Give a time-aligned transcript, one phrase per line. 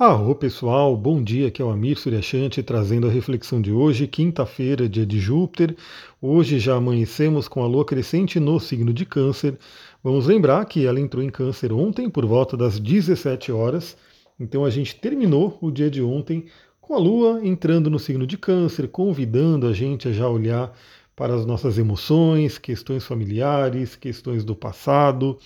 [0.00, 4.88] Arro pessoal, bom dia, aqui é o Amir Suryashanti trazendo a reflexão de hoje, quinta-feira,
[4.88, 5.74] dia de Júpiter.
[6.22, 9.58] Hoje já amanhecemos com a lua crescente no signo de Câncer.
[10.00, 13.96] Vamos lembrar que ela entrou em Câncer ontem por volta das 17 horas,
[14.38, 16.44] então a gente terminou o dia de ontem
[16.80, 20.72] com a lua entrando no signo de Câncer, convidando a gente a já olhar
[21.16, 25.36] para as nossas emoções, questões familiares, questões do passado.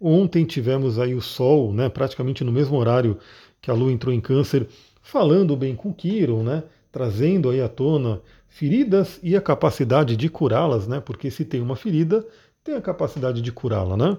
[0.00, 3.18] Ontem tivemos aí o Sol, né, praticamente no mesmo horário
[3.60, 4.66] que a Lua entrou em câncer,
[5.02, 6.62] falando bem com Quiron, né?
[6.90, 11.00] Trazendo aí à tona feridas e a capacidade de curá-las, né?
[11.00, 12.26] Porque se tem uma ferida,
[12.64, 14.18] tem a capacidade de curá-la, né?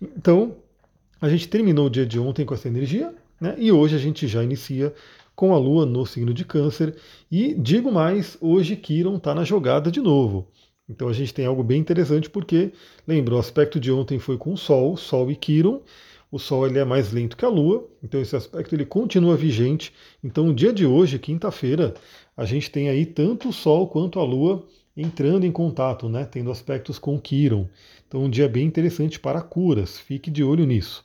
[0.00, 0.56] Então,
[1.20, 3.54] a gente terminou o dia de ontem com essa energia, né?
[3.58, 4.92] E hoje a gente já inicia
[5.34, 6.96] com a Lua no signo de Câncer.
[7.30, 10.48] E digo mais, hoje Quiron está na jogada de novo.
[10.88, 12.72] Então a gente tem algo bem interessante porque,
[13.06, 15.82] lembra, o aspecto de ontem foi com o Sol, Sol e Quiron,
[16.30, 19.92] o Sol ele é mais lento que a Lua, então esse aspecto ele continua vigente.
[20.22, 21.94] Então, no dia de hoje, quinta-feira,
[22.36, 26.50] a gente tem aí tanto o Sol quanto a Lua entrando em contato, né, tendo
[26.50, 27.68] aspectos com Quiron.
[28.06, 31.04] Então, um dia bem interessante para curas, fique de olho nisso.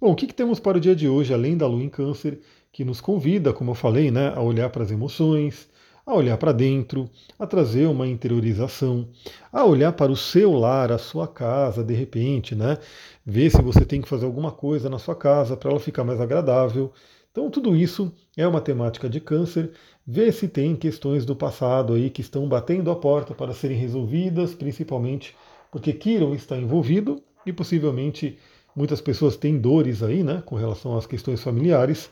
[0.00, 2.40] Bom, o que, que temos para o dia de hoje, além da Lua em Câncer,
[2.72, 5.68] que nos convida, como eu falei, né, a olhar para as emoções,
[6.04, 7.08] a olhar para dentro,
[7.38, 9.08] a trazer uma interiorização,
[9.52, 12.78] a olhar para o seu lar, a sua casa, de repente, né?
[13.24, 16.20] Ver se você tem que fazer alguma coisa na sua casa para ela ficar mais
[16.20, 16.92] agradável.
[17.30, 19.70] Então, tudo isso é uma temática de câncer.
[20.06, 24.54] Ver se tem questões do passado aí que estão batendo a porta para serem resolvidas,
[24.54, 25.34] principalmente
[25.70, 28.38] porque Kiron está envolvido e possivelmente
[28.76, 32.10] muitas pessoas têm dores aí, né, com relação às questões familiares.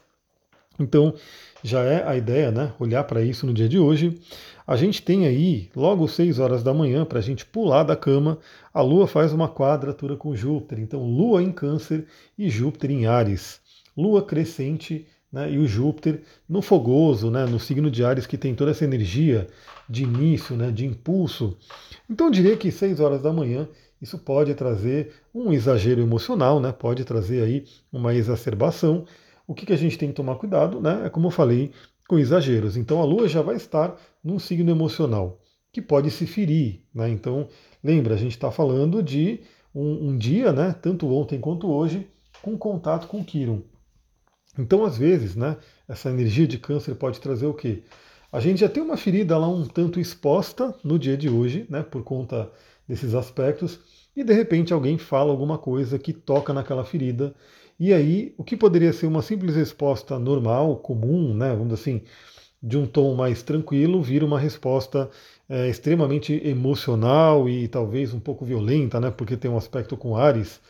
[0.81, 1.14] Então,
[1.62, 2.73] já é a ideia, né?
[2.78, 4.19] Olhar para isso no dia de hoje.
[4.67, 8.39] A gente tem aí, logo 6 horas da manhã, para a gente pular da cama,
[8.73, 10.78] a Lua faz uma quadratura com Júpiter.
[10.78, 12.06] Então, Lua em Câncer
[12.39, 13.61] e Júpiter em Ares.
[13.97, 18.55] Lua crescente né, e o Júpiter no fogoso, né, no signo de Ares, que tem
[18.55, 19.47] toda essa energia
[19.89, 21.56] de início, né, de impulso.
[22.08, 23.69] Então, eu diria que 6 horas da manhã
[24.01, 29.05] isso pode trazer um exagero emocional, né, pode trazer aí uma exacerbação
[29.50, 31.06] o que, que a gente tem que tomar cuidado, né?
[31.06, 31.72] É como eu falei,
[32.08, 32.77] com exageros.
[32.77, 35.40] Então a Lua já vai estar num signo emocional,
[35.72, 36.84] que pode se ferir.
[36.94, 37.11] Né?
[37.11, 37.48] Então,
[37.83, 39.40] lembra, a gente está falando de
[39.74, 42.08] um, um, dia, né, tanto ontem quanto hoje,
[42.40, 43.62] com contato com Quiron.
[44.56, 45.56] Então, às vezes, né,
[45.89, 47.83] essa energia de câncer pode trazer o quê?
[48.30, 51.83] A gente já tem uma ferida lá um tanto exposta no dia de hoje, né,
[51.83, 52.52] por conta
[52.86, 53.80] desses aspectos,
[54.14, 57.34] e de repente alguém fala alguma coisa que toca naquela ferida
[57.80, 62.02] e aí, o que poderia ser uma simples resposta normal, comum, né, vamos dizer assim,
[62.63, 65.11] de um tom mais tranquilo, vira uma resposta
[65.48, 70.61] é, extremamente emocional e talvez um pouco violenta, né, porque tem um aspecto com Ares.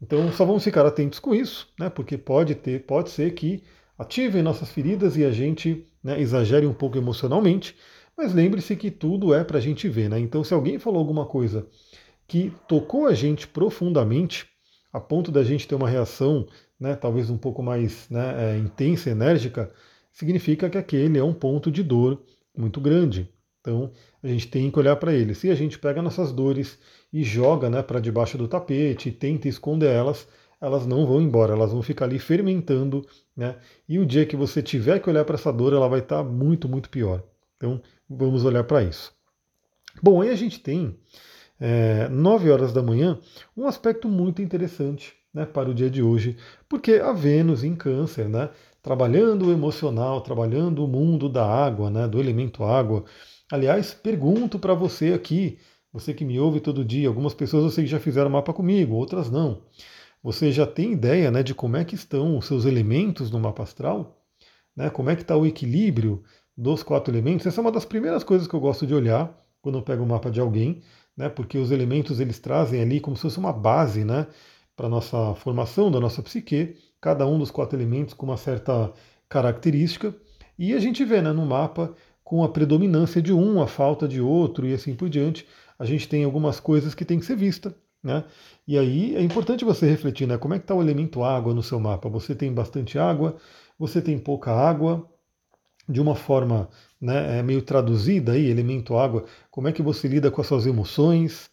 [0.00, 3.62] Então, só vamos ficar atentos com isso, né, porque pode ter, pode ser que
[3.98, 7.76] ativem nossas feridas e a gente né, exagere um pouco emocionalmente,
[8.16, 10.18] mas lembre-se que tudo é para a gente ver, né?
[10.18, 11.66] Então, se alguém falou alguma coisa
[12.26, 14.46] que tocou a gente profundamente,
[14.92, 16.46] a ponto da gente ter uma reação,
[16.78, 19.70] né, talvez um pouco mais né, é, intensa, enérgica,
[20.12, 22.22] significa que aquele é um ponto de dor
[22.56, 23.28] muito grande.
[23.60, 23.90] Então
[24.22, 25.34] a gente tem que olhar para ele.
[25.34, 26.78] Se a gente pega nossas dores
[27.12, 30.26] e joga né, para debaixo do tapete tenta esconder elas,
[30.60, 33.56] elas não vão embora, elas vão ficar ali fermentando, né?
[33.88, 36.24] E o dia que você tiver que olhar para essa dor, ela vai estar tá
[36.24, 37.22] muito, muito pior.
[37.56, 39.12] Então vamos olhar para isso.
[40.02, 40.96] Bom, aí a gente tem
[41.60, 43.18] é, 9 horas da manhã,
[43.56, 46.36] um aspecto muito interessante né, para o dia de hoje,
[46.68, 48.50] porque a Vênus em Câncer, né,
[48.82, 53.04] trabalhando o emocional, trabalhando o mundo da água, né, do elemento água.
[53.50, 55.58] Aliás, pergunto para você aqui,
[55.92, 58.94] você que me ouve todo dia, algumas pessoas eu sei que já fizeram mapa comigo,
[58.94, 59.62] outras não.
[60.22, 63.62] Você já tem ideia né, de como é que estão os seus elementos no mapa
[63.62, 64.24] astral?
[64.74, 66.22] Né, como é que está o equilíbrio
[66.56, 67.46] dos quatro elementos?
[67.46, 70.06] Essa é uma das primeiras coisas que eu gosto de olhar quando eu pego o
[70.06, 70.82] mapa de alguém
[71.16, 74.26] né, porque os elementos eles trazem ali como se fosse uma base né,
[74.76, 78.92] para nossa formação da nossa psique, cada um dos quatro elementos com uma certa
[79.28, 80.14] característica,
[80.58, 84.20] e a gente vê né, no mapa com a predominância de um, a falta de
[84.20, 85.46] outro e assim por diante,
[85.78, 87.74] a gente tem algumas coisas que tem que ser vista.
[88.02, 88.24] Né?
[88.66, 90.38] E aí é importante você refletir, né?
[90.38, 92.08] Como é que está o elemento água no seu mapa?
[92.08, 93.36] Você tem bastante água,
[93.78, 95.08] você tem pouca água,
[95.88, 96.68] de uma forma
[97.00, 100.66] né, é meio traduzida aí, elemento água, como é que você lida com as suas
[100.66, 101.50] emoções?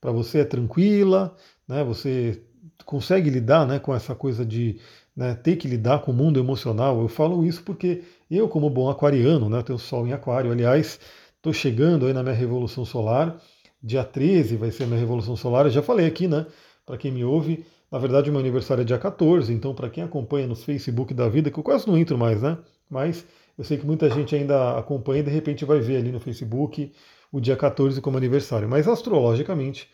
[0.00, 1.34] Para você é tranquila,
[1.66, 2.42] né, você
[2.84, 4.78] consegue lidar né, com essa coisa de
[5.16, 7.00] né, ter que lidar com o mundo emocional?
[7.00, 10.98] Eu falo isso porque eu, como bom aquariano, né, tenho sol em aquário, aliás,
[11.36, 13.40] estou chegando aí na minha revolução solar,
[13.82, 16.46] dia 13 vai ser a minha revolução solar, eu já falei aqui, né,
[16.86, 20.46] para quem me ouve, Na verdade, meu aniversário é dia 14, então para quem acompanha
[20.46, 22.56] nos Facebook da vida, que eu quase não entro mais, né?
[22.88, 23.26] Mas
[23.56, 26.92] eu sei que muita gente ainda acompanha e de repente vai ver ali no Facebook
[27.30, 28.68] o dia 14 como aniversário.
[28.68, 29.88] Mas astrologicamente,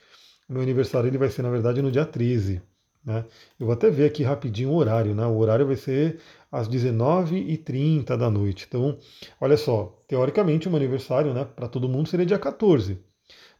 [0.49, 2.62] meu aniversário ele vai ser, na verdade, no dia 13.
[3.05, 3.25] Né?
[3.58, 5.25] Eu vou até ver aqui rapidinho o horário, né?
[5.26, 6.19] O horário vai ser
[6.50, 8.66] às 19h30 da noite.
[8.69, 8.99] Então,
[9.40, 12.99] olha só, teoricamente o meu aniversário, né, para todo mundo seria dia 14.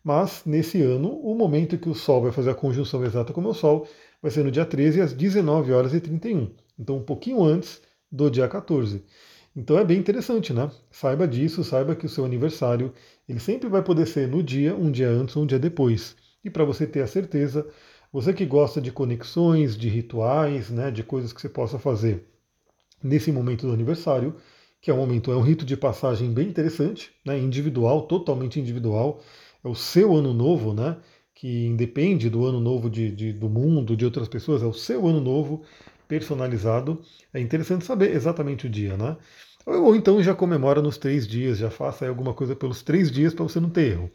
[0.03, 3.45] Mas nesse ano, o momento que o Sol vai fazer a conjunção exata com o
[3.45, 3.87] meu Sol
[4.23, 6.51] vai ser no dia 13 às 19 horas e 31.
[6.79, 7.81] Então, um pouquinho antes
[8.11, 9.05] do dia 14.
[9.61, 10.71] Então é bem interessante, né?
[10.89, 12.95] Saiba disso, saiba que o seu aniversário
[13.29, 16.15] ele sempre vai poder ser no dia, um dia antes ou um dia depois.
[16.45, 17.67] E para você ter a certeza,
[18.13, 22.25] você que gosta de conexões, de rituais, né, de coisas que você possa fazer
[23.03, 24.37] nesse momento do aniversário,
[24.81, 29.21] que é um momento, é um rito de passagem bem interessante, né, individual, totalmente individual.
[29.65, 30.99] É o seu ano novo, né?
[31.35, 35.07] Que independe do ano novo de, de, do mundo, de outras pessoas, é o seu
[35.09, 35.65] ano novo
[36.09, 37.03] personalizado.
[37.35, 39.17] É interessante saber exatamente o dia, né?
[39.69, 43.43] Ou então já comemora nos três dias, já faça alguma coisa pelos três dias para
[43.43, 44.11] você não ter erro.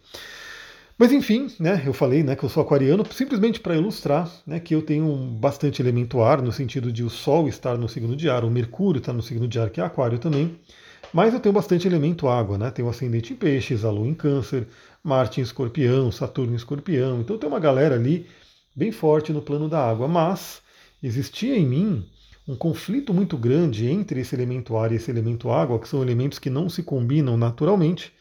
[0.98, 4.74] Mas enfim, né, eu falei né, que eu sou aquariano simplesmente para ilustrar né, que
[4.74, 8.44] eu tenho bastante elemento ar, no sentido de o Sol estar no signo de ar,
[8.44, 10.58] o Mercúrio está no signo de ar, que é aquário também,
[11.12, 12.72] mas eu tenho bastante elemento água, né?
[12.72, 14.68] Tenho ascendente em peixes, a lua em câncer,
[15.04, 18.28] Marte em escorpião, Saturno em escorpião, então tem uma galera ali
[18.76, 20.62] bem forte no plano da água, mas
[21.02, 22.06] existia em mim
[22.48, 26.40] um conflito muito grande entre esse elemento ar e esse elemento água, que são elementos
[26.40, 28.14] que não se combinam naturalmente,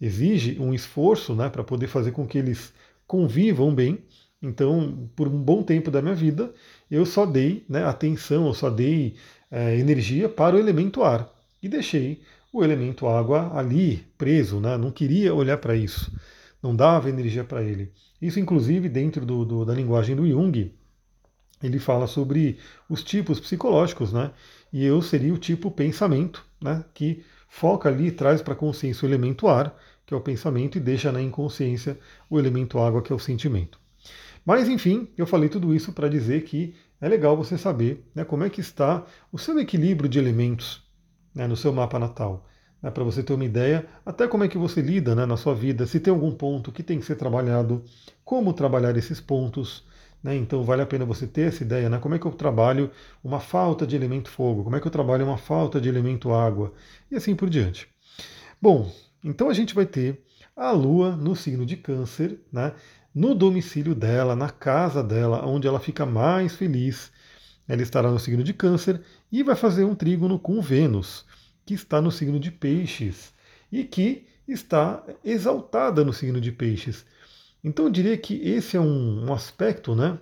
[0.00, 2.72] exige um esforço né, para poder fazer com que eles
[3.06, 3.98] convivam bem.
[4.40, 6.52] Então, por um bom tempo da minha vida,
[6.90, 9.16] eu só dei né, atenção, eu só dei
[9.50, 11.28] é, energia para o elemento ar
[11.62, 12.22] e deixei
[12.52, 14.76] o elemento água ali preso, né?
[14.76, 16.10] não queria olhar para isso,
[16.62, 17.92] não dava energia para ele.
[18.20, 20.72] Isso, inclusive, dentro do, do, da linguagem do Jung,
[21.62, 22.58] ele fala sobre
[22.88, 24.30] os tipos psicológicos, né?
[24.72, 26.84] E eu seria o tipo pensamento, né?
[26.94, 29.76] Que foca ali e traz para a consciência o elemento ar,
[30.06, 31.98] que é o pensamento, e deixa na inconsciência
[32.30, 33.78] o elemento água, que é o sentimento.
[34.44, 38.44] Mas enfim, eu falei tudo isso para dizer que é legal você saber né, como
[38.44, 40.82] é que está o seu equilíbrio de elementos
[41.34, 42.46] né, no seu mapa natal.
[42.82, 45.54] Né, para você ter uma ideia, até como é que você lida né, na sua
[45.54, 47.84] vida, se tem algum ponto que tem que ser trabalhado,
[48.24, 49.86] como trabalhar esses pontos.
[50.22, 52.90] Né, então vale a pena você ter essa ideia, né, como é que eu trabalho
[53.22, 56.72] uma falta de elemento fogo, como é que eu trabalho uma falta de elemento água,
[57.08, 57.88] e assim por diante.
[58.60, 58.92] Bom,
[59.22, 60.20] então a gente vai ter
[60.56, 62.72] a Lua no signo de Câncer, né,
[63.14, 67.12] no domicílio dela, na casa dela, onde ela fica mais feliz.
[67.66, 69.00] Ela estará no signo de Câncer
[69.30, 71.24] e vai fazer um trígono com Vênus,
[71.66, 73.32] que está no signo de Peixes
[73.70, 77.04] e que está exaltada no signo de Peixes.
[77.62, 80.18] Então eu diria que esse é um, um aspecto, né,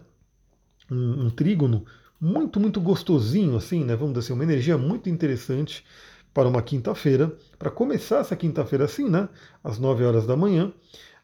[0.91, 1.85] um, um, trígono
[2.21, 5.85] muito, muito gostosinho, assim, né, vamos dizer assim, uma energia muito interessante
[6.33, 7.37] para uma quinta-feira.
[7.59, 9.29] Para começar essa quinta-feira assim, né,
[9.63, 10.73] às 9 horas da manhã,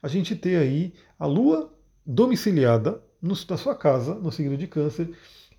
[0.02, 1.72] a gente ter aí a Lua
[2.04, 5.10] domiciliada no, na sua casa, no signo de Câncer,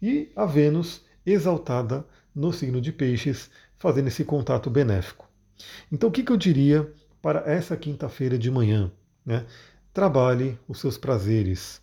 [0.02, 2.06] e a Vênus exaltada
[2.36, 5.30] no signo de Peixes, fazendo esse contato benéfico.
[5.92, 6.92] Então, o que, que eu diria
[7.22, 8.92] para essa quinta-feira de manhã?
[9.26, 9.46] Né?
[9.94, 11.80] Trabalhe os seus prazeres,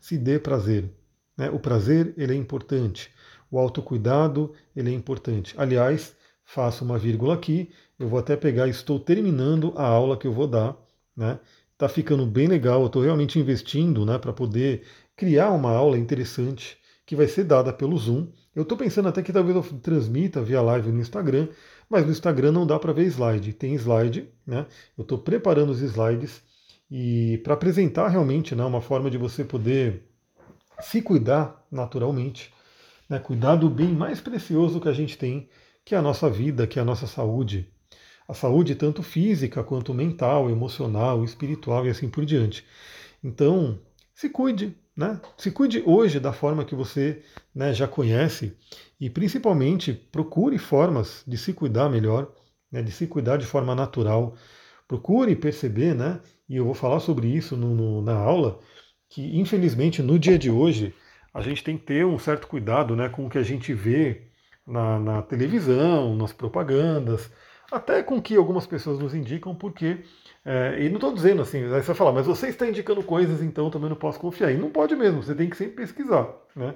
[0.00, 0.90] se dê prazer.
[1.36, 1.50] Né?
[1.50, 3.10] O prazer ele é importante,
[3.50, 5.54] o autocuidado ele é importante.
[5.58, 10.32] Aliás, faço uma vírgula aqui, eu vou até pegar, estou terminando a aula que eu
[10.32, 10.74] vou dar,
[11.14, 11.38] né?
[11.76, 16.78] Tá ficando bem legal, eu estou realmente investindo, né, para poder criar uma aula interessante
[17.04, 18.28] que vai ser dada pelo Zoom.
[18.54, 21.48] Eu estou pensando até que talvez eu transmita via live no Instagram,
[21.90, 23.52] mas no Instagram não dá para ver slide.
[23.52, 24.64] Tem slide, né?
[24.96, 26.42] Eu estou preparando os slides
[26.90, 30.02] e para apresentar realmente né, uma forma de você poder
[30.80, 32.52] se cuidar naturalmente,
[33.08, 35.48] né, cuidar do bem mais precioso que a gente tem,
[35.84, 37.70] que é a nossa vida, que é a nossa saúde.
[38.26, 42.64] A saúde tanto física quanto mental, emocional, espiritual e assim por diante.
[43.22, 43.78] Então,
[44.14, 45.20] se cuide, né?
[45.36, 47.22] Se cuide hoje da forma que você
[47.54, 48.56] né, já conhece
[48.98, 52.32] e principalmente procure formas de se cuidar melhor,
[52.70, 54.36] né, de se cuidar de forma natural.
[54.88, 56.20] Procure perceber, né?
[56.48, 58.60] E eu vou falar sobre isso no, no, na aula,
[59.08, 60.94] que infelizmente no dia de hoje
[61.32, 64.28] a gente tem que ter um certo cuidado né, com o que a gente vê
[64.66, 67.30] na, na televisão, nas propagandas,
[67.72, 70.04] até com o que algumas pessoas nos indicam, porque
[70.44, 73.42] é, e não estou dizendo assim, aí você vai falar, mas você está indicando coisas,
[73.42, 74.52] então também não posso confiar.
[74.52, 76.28] E não pode mesmo, você tem que sempre pesquisar.
[76.54, 76.74] Né?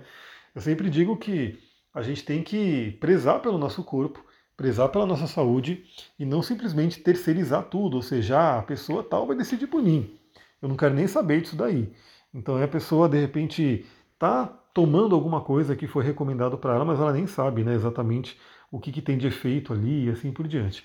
[0.55, 1.59] Eu sempre digo que
[1.95, 4.25] a gente tem que prezar pelo nosso corpo,
[4.59, 5.85] prezar pela nossa saúde
[6.19, 10.19] e não simplesmente terceirizar tudo, ou seja, ah, a pessoa tal vai decidir por mim.
[10.61, 11.93] Eu não quero nem saber disso daí.
[12.35, 16.99] Então a pessoa de repente está tomando alguma coisa que foi recomendado para ela, mas
[16.99, 18.37] ela nem sabe né, exatamente
[18.71, 20.85] o que, que tem de efeito ali e assim por diante.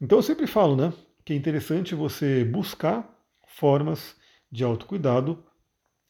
[0.00, 0.92] Então eu sempre falo né,
[1.24, 3.12] que é interessante você buscar
[3.44, 4.14] formas
[4.52, 5.42] de autocuidado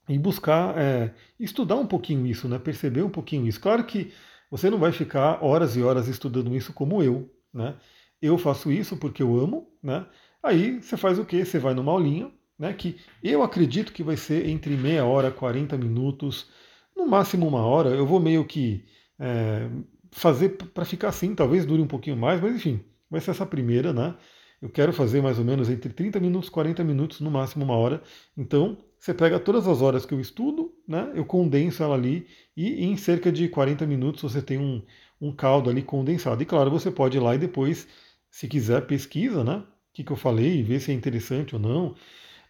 [0.06, 3.58] e buscar é, estudar um pouquinho isso, né, perceber um pouquinho isso.
[3.58, 4.12] Claro que
[4.50, 7.30] você não vai ficar horas e horas estudando isso como eu.
[7.52, 7.76] Né?
[8.20, 10.06] Eu faço isso porque eu amo, né?
[10.42, 11.44] Aí você faz o quê?
[11.44, 12.72] Você vai numa aulinha, né?
[12.72, 16.50] Que eu acredito que vai ser entre meia hora, 40 minutos,
[16.96, 17.90] no máximo uma hora.
[17.90, 18.84] Eu vou meio que
[19.18, 19.68] é,
[20.12, 23.92] fazer para ficar assim, talvez dure um pouquinho mais, mas enfim, vai ser essa primeira,
[23.92, 24.16] né?
[24.60, 28.02] Eu quero fazer mais ou menos entre 30 minutos, 40 minutos, no máximo uma hora.
[28.36, 31.12] Então, você pega todas as horas que eu estudo, né?
[31.14, 34.82] Eu condenso ela ali e em cerca de 40 minutos você tem um,
[35.20, 36.42] um caldo ali condensado.
[36.42, 37.86] E claro, você pode ir lá e depois,
[38.28, 39.58] se quiser, pesquisa, né?
[39.58, 41.94] O que, que eu falei, ver se é interessante ou não.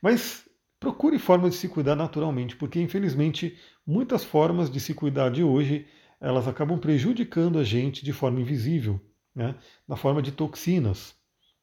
[0.00, 0.48] Mas
[0.80, 5.86] procure formas de se cuidar naturalmente, porque infelizmente muitas formas de se cuidar de hoje
[6.18, 8.98] elas acabam prejudicando a gente de forma invisível,
[9.34, 9.54] né?
[9.86, 11.14] na forma de toxinas.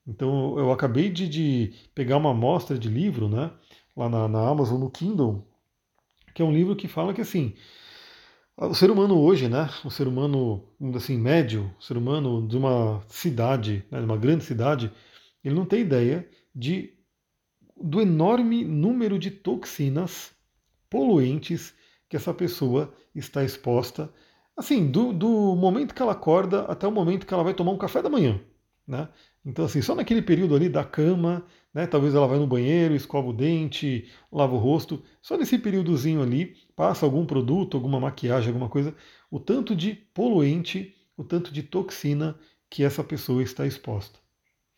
[0.05, 3.51] Então eu acabei de, de pegar uma amostra de livro, né?
[3.95, 5.43] lá na, na Amazon, no Kindle,
[6.37, 7.55] que é um livro que fala que assim,
[8.55, 10.63] o ser humano hoje, né, o ser humano
[10.95, 14.91] assim médio, o ser humano de uma cidade, né, de uma grande cidade,
[15.43, 16.93] ele não tem ideia de
[17.75, 20.31] do enorme número de toxinas
[20.87, 21.73] poluentes
[22.07, 24.13] que essa pessoa está exposta,
[24.55, 27.79] assim, do, do momento que ela acorda até o momento que ela vai tomar um
[27.79, 28.39] café da manhã,
[28.87, 29.09] né?
[29.47, 33.29] Então, assim, só naquele período ali da cama, né, talvez ela vai no banheiro, escova
[33.29, 38.67] o dente, lava o rosto, só nesse períodozinho ali, passa algum produto, alguma maquiagem, alguma
[38.67, 38.93] coisa,
[39.31, 42.37] o tanto de poluente, o tanto de toxina
[42.69, 44.19] que essa pessoa está exposta.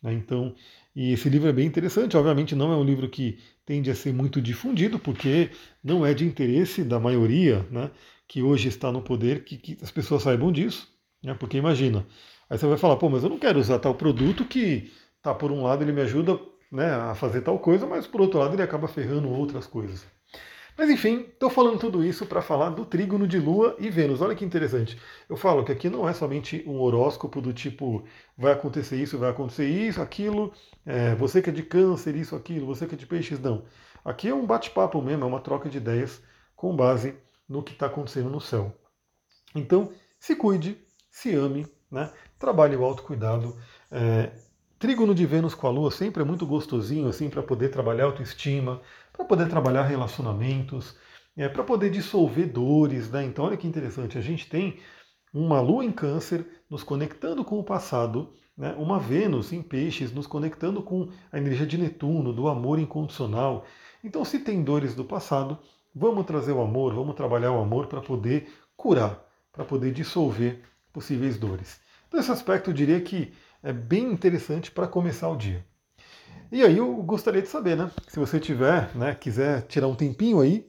[0.04, 0.14] Né?
[0.14, 0.54] Então,
[0.96, 4.14] e esse livro é bem interessante, obviamente não é um livro que tende a ser
[4.14, 5.50] muito difundido, porque
[5.84, 7.90] não é de interesse da maioria né,
[8.28, 10.88] que hoje está no poder que, que as pessoas saibam disso.
[11.24, 11.34] Né?
[11.34, 12.06] Porque imagina,
[12.50, 14.92] Aí você vai falar, pô, mas eu não quero usar tal produto que,
[15.22, 16.40] tá, por um lado ele me ajuda
[16.72, 20.06] né, a fazer tal coisa, mas por outro lado ele acaba ferrando outras coisas.
[20.80, 24.22] Mas enfim, estou falando tudo isso para falar do trígono de Lua e Vênus.
[24.22, 24.98] Olha que interessante.
[25.28, 28.06] Eu falo que aqui não é somente um horóscopo do tipo
[28.38, 30.54] vai acontecer isso, vai acontecer isso, aquilo,
[30.86, 33.66] é, você que é de câncer, isso, aquilo, você que é de peixes, não.
[34.06, 36.22] Aqui é um bate-papo mesmo, é uma troca de ideias
[36.56, 37.14] com base
[37.48, 38.74] no que está acontecendo no céu.
[39.54, 40.78] Então, se cuide,
[41.12, 42.12] se ame, né?
[42.38, 43.56] Trabalhe o autocuidado.
[43.92, 44.32] É,
[44.78, 48.82] trígono de Vênus com a Lua sempre é muito gostosinho assim para poder trabalhar autoestima,
[49.12, 50.96] para poder trabalhar relacionamentos,
[51.36, 53.10] é, para poder dissolver dores.
[53.10, 53.26] Né?
[53.26, 54.78] Então olha que interessante, a gente tem
[55.34, 58.74] uma Lua em Câncer nos conectando com o passado, né?
[58.78, 63.66] uma Vênus em Peixes nos conectando com a energia de Netuno, do amor incondicional.
[64.04, 65.58] Então se tem dores do passado,
[65.94, 71.38] vamos trazer o amor, vamos trabalhar o amor para poder curar, para poder dissolver possíveis
[71.38, 71.80] dores.
[72.08, 73.32] Então, esse aspecto eu diria que
[73.62, 75.66] é bem interessante para começar o dia.
[76.52, 77.92] E aí eu gostaria de saber, né?
[78.08, 80.68] Se você tiver, né, quiser tirar um tempinho aí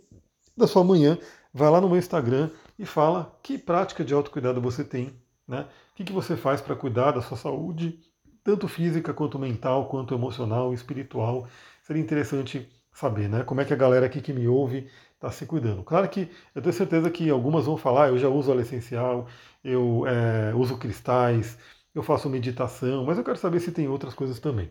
[0.57, 1.17] da sua manhã,
[1.55, 5.15] vai lá no meu Instagram e fala que prática de autocuidado você tem,
[5.49, 5.67] né?
[5.93, 7.99] O que, que você faz para cuidar da sua saúde,
[8.45, 11.49] tanto física quanto mental, quanto emocional, espiritual.
[11.83, 13.43] Seria interessante saber, né?
[13.45, 14.89] Como é que a galera aqui que me ouve
[15.21, 15.83] está se cuidando.
[15.83, 19.29] Claro que eu tenho certeza que algumas vão falar, eu já uso óleo essencial,
[19.63, 21.59] eu é, uso cristais,
[21.95, 24.71] eu faço meditação, mas eu quero saber se tem outras coisas também.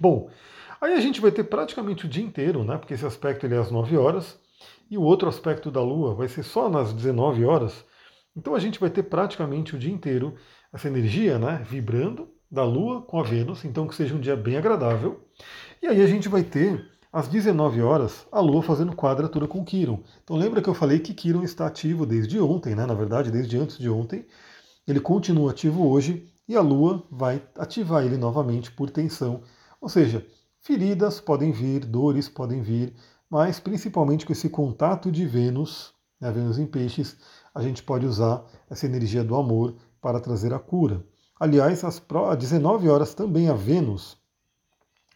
[0.00, 0.28] Bom,
[0.80, 2.76] aí a gente vai ter praticamente o dia inteiro, né?
[2.76, 4.38] Porque esse aspecto ele é às 9 horas,
[4.90, 7.84] e o outro aspecto da Lua vai ser só nas 19 horas.
[8.36, 10.34] Então a gente vai ter praticamente o dia inteiro
[10.72, 11.64] essa energia, né?
[11.68, 15.24] Vibrando da Lua com a Vênus, então que seja um dia bem agradável.
[15.80, 20.00] E aí a gente vai ter às 19 horas, a Lua fazendo quadratura com Quiron.
[20.22, 22.84] Então lembra que eu falei que Quiron está ativo desde ontem, né?
[22.84, 24.26] na verdade, desde antes de ontem.
[24.86, 29.42] Ele continua ativo hoje e a Lua vai ativar ele novamente por tensão.
[29.80, 30.26] Ou seja,
[30.60, 32.94] feridas podem vir, dores podem vir,
[33.28, 37.16] mas principalmente com esse contato de Vênus, né, Vênus em Peixes,
[37.54, 41.04] a gente pode usar essa energia do amor para trazer a cura.
[41.38, 42.00] Aliás, às
[42.38, 44.16] 19 horas também a Vênus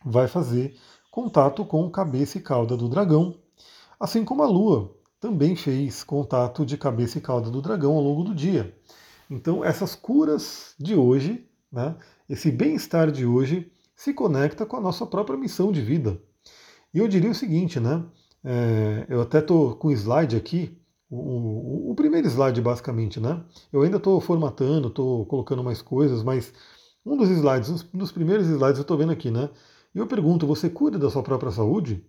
[0.04, 0.76] vai fazer
[1.10, 3.34] contato com cabeça e cauda do dragão,
[3.98, 8.24] assim como a Lua também fez contato de cabeça e cauda do dragão ao longo
[8.24, 8.74] do dia.
[9.28, 11.94] Então, essas curas de hoje, né,
[12.28, 16.20] esse bem-estar de hoje, se conecta com a nossa própria missão de vida.
[16.92, 18.02] E eu diria o seguinte, né?
[18.42, 23.44] É, eu até estou com o slide aqui, o, o, o, primeiro slide basicamente, né?
[23.72, 26.52] Eu ainda estou formatando, estou colocando mais coisas, mas
[27.04, 29.50] um dos slides, um dos primeiros slides eu estou vendo aqui, né?
[29.94, 32.04] E eu pergunto, você cuida da sua própria saúde?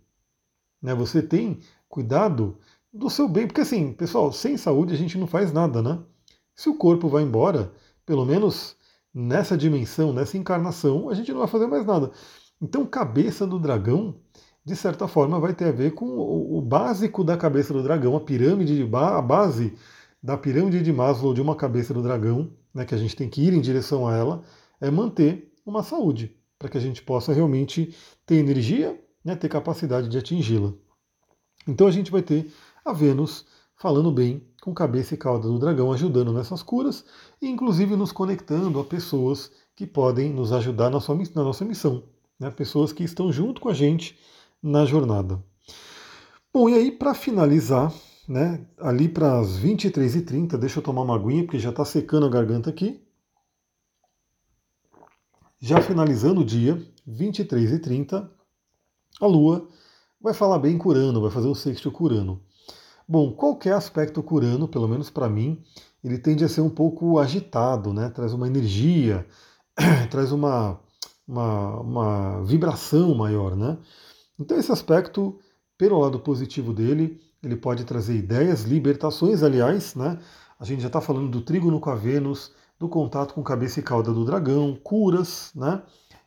[0.81, 2.57] Né, você tem cuidado
[2.93, 5.99] do seu bem, porque assim, pessoal, sem saúde a gente não faz nada, né?
[6.55, 7.71] Se o corpo vai embora,
[8.05, 8.75] pelo menos
[9.13, 12.11] nessa dimensão, nessa encarnação, a gente não vai fazer mais nada.
[12.61, 14.15] Então, cabeça do dragão,
[14.63, 18.21] de certa forma, vai ter a ver com o básico da cabeça do dragão, a
[18.21, 19.75] pirâmide, a base
[20.21, 23.41] da pirâmide de Maslow de uma cabeça do dragão, né, que a gente tem que
[23.41, 24.43] ir em direção a ela,
[24.79, 30.07] é manter uma saúde, para que a gente possa realmente ter energia, né, ter capacidade
[30.07, 30.71] de atingi-la.
[31.67, 32.53] Então a gente vai ter
[32.85, 37.03] a Vênus falando bem com cabeça e cauda do dragão, ajudando nessas curas
[37.41, 42.03] e inclusive nos conectando a pessoas que podem nos ajudar na, sua, na nossa missão,
[42.39, 42.51] né?
[42.51, 44.15] pessoas que estão junto com a gente
[44.61, 45.43] na jornada.
[46.53, 47.91] Bom, e aí para finalizar,
[48.27, 52.29] né, ali para as 23h30, deixa eu tomar uma aguinha porque já está secando a
[52.29, 53.01] garganta aqui.
[55.63, 58.27] Já finalizando o dia, 23h30,
[59.19, 59.67] a Lua
[60.19, 62.41] vai falar bem curando, vai fazer o sexto curando.
[63.07, 65.61] Bom, qualquer aspecto curano, pelo menos para mim,
[66.03, 68.09] ele tende a ser um pouco agitado, né?
[68.09, 69.23] traz uma energia,
[70.09, 70.79] traz uma,
[71.27, 73.55] uma, uma vibração maior.
[73.55, 73.77] Né?
[74.39, 75.39] Então, esse aspecto,
[75.77, 80.17] pelo lado positivo dele, ele pode trazer ideias, libertações, aliás, né?
[80.59, 82.51] A gente já está falando do trígono com a Vênus,
[82.81, 85.83] do contato com cabeça e cauda do dragão, curas, né?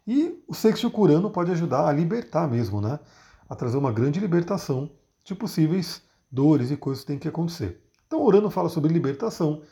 [0.07, 3.01] E o sexto curano pode ajudar a libertar mesmo, né?
[3.49, 4.89] A trazer uma grande libertação
[5.25, 7.83] de possíveis dores e coisas que têm que acontecer.
[8.07, 9.63] Então, Urano fala sobre libertação.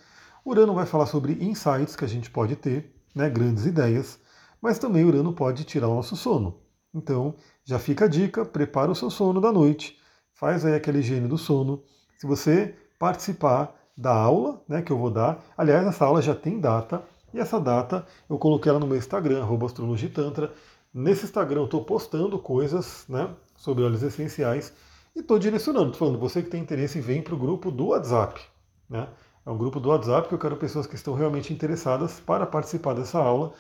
[0.44, 4.18] Urano vai falar sobre insights que a gente pode ter, né, grandes ideias,
[4.60, 6.62] mas também Urano pode tirar o nosso sono.
[6.92, 9.96] Então, já fica a dica, prepara o seu sono da noite,
[10.32, 11.84] faz aí aquela higiene do sono.
[12.18, 16.58] Se você participar da aula né, que eu vou dar, aliás, essa aula já tem
[16.58, 20.52] data, e essa data eu coloquei ela no meu Instagram, astrologitantra.
[20.92, 24.72] Nesse Instagram eu estou postando coisas né, sobre óleos essenciais
[25.14, 28.40] e estou direcionando, estou falando, você que tem interesse, vem para o grupo do WhatsApp.
[28.88, 29.08] Né?
[29.44, 32.94] É um grupo do WhatsApp que eu quero pessoas que estão realmente interessadas para participar
[32.94, 33.52] dessa aula.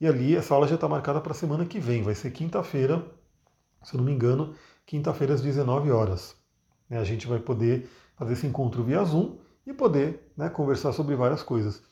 [0.00, 3.04] E ali, essa aula já está marcada para a semana que vem, vai ser quinta-feira,
[3.82, 4.54] se eu não me engano,
[4.86, 6.36] quinta-feira às 19 horas.
[6.90, 9.36] A gente vai poder fazer esse encontro via Zoom
[9.68, 11.82] e poder né, conversar sobre várias coisas.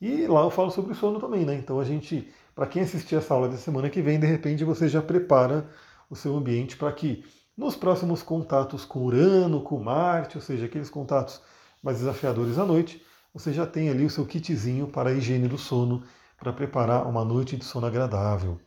[0.00, 1.54] E lá eu falo sobre sono também, né?
[1.54, 4.88] Então a gente, para quem assistir essa aula da semana que vem, de repente você
[4.88, 5.68] já prepara
[6.08, 7.24] o seu ambiente para que
[7.56, 11.40] nos próximos contatos com Urano, com Marte, ou seja, aqueles contatos
[11.82, 15.58] mais desafiadores à noite, você já tem ali o seu kitzinho para a higiene do
[15.58, 16.02] sono,
[16.38, 18.58] para preparar uma noite de sono agradável.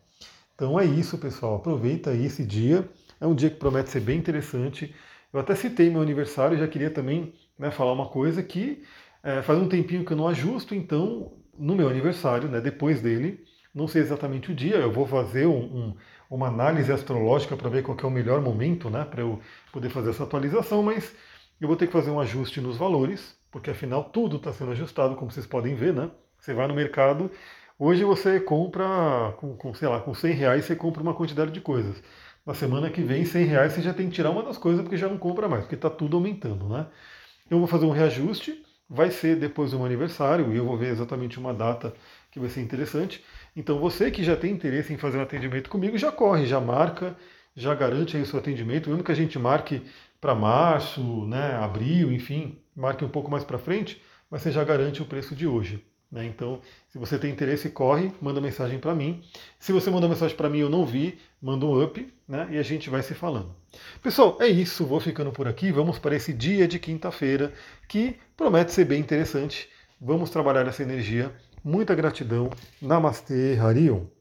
[0.53, 1.55] Então é isso, pessoal.
[1.55, 2.88] Aproveita aí esse dia.
[3.19, 4.93] É um dia que promete ser bem interessante.
[5.33, 8.83] Eu até citei meu aniversário, já queria também né, falar uma coisa que
[9.23, 13.43] é, faz um tempinho que eu não ajusto, então no meu aniversário, né, depois dele,
[13.73, 15.95] não sei exatamente o dia, eu vou fazer um, um
[16.29, 20.11] uma análise astrológica para ver qual é o melhor momento né, para eu poder fazer
[20.11, 21.15] essa atualização, mas
[21.59, 25.15] eu vou ter que fazer um ajuste nos valores, porque afinal tudo está sendo ajustado,
[25.15, 26.11] como vocês podem ver, né?
[26.39, 27.31] Você vai no mercado,
[27.77, 31.59] hoje você compra, com, com, sei lá, com 100 reais você compra uma quantidade de
[31.61, 32.01] coisas.
[32.45, 34.97] Na semana que vem, 100 reais você já tem que tirar uma das coisas porque
[34.97, 36.88] já não compra mais, porque está tudo aumentando, né?
[37.49, 40.89] Eu vou fazer um reajuste, vai ser depois do meu aniversário, e eu vou ver
[40.89, 41.93] exatamente uma data
[42.32, 43.23] que vai ser interessante.
[43.56, 47.15] Então você que já tem interesse em fazer um atendimento comigo, já corre, já marca,
[47.56, 49.82] já garante aí o seu atendimento, mesmo que a gente marque
[50.21, 55.02] para março, né, abril, enfim, marque um pouco mais para frente, mas você já garante
[55.02, 55.88] o preço de hoje.
[56.12, 56.26] Né?
[56.26, 59.22] Então, se você tem interesse, corre, manda mensagem para mim.
[59.60, 62.48] Se você mandou mensagem para mim e eu não vi, manda um up né?
[62.52, 63.56] e a gente vai se falando.
[64.02, 65.72] Pessoal, é isso, vou ficando por aqui.
[65.72, 67.54] Vamos para esse dia de quinta-feira
[67.88, 69.69] que promete ser bem interessante.
[70.02, 72.50] Vamos trabalhar essa energia Muita gratidão.
[72.82, 74.18] Namastê, Harion.